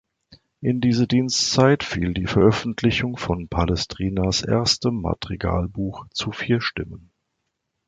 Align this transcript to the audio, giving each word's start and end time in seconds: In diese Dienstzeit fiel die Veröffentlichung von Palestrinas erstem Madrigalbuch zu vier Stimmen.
In 0.61 0.81
diese 0.81 1.05
Dienstzeit 1.05 1.83
fiel 1.83 2.15
die 2.15 2.25
Veröffentlichung 2.25 3.17
von 3.17 3.49
Palestrinas 3.49 4.41
erstem 4.41 4.99
Madrigalbuch 4.99 6.07
zu 6.11 6.31
vier 6.31 6.59
Stimmen. 6.59 7.11